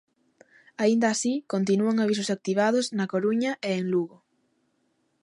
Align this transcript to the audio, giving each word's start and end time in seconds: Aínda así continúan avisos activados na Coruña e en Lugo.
Aínda 0.83 1.07
así 1.11 1.33
continúan 1.53 1.97
avisos 2.03 2.31
activados 2.35 2.85
na 2.97 3.09
Coruña 3.13 3.51
e 3.69 3.71
en 3.79 3.85
Lugo. 3.93 4.17